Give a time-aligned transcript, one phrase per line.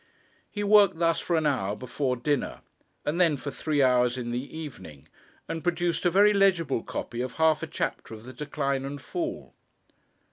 [0.49, 2.61] He worked thus for an hour before dinner,
[3.05, 5.07] and then for three hours in the evening,
[5.47, 9.53] and produced a very legible copy of half a chapter of the 'Decline and Fall.'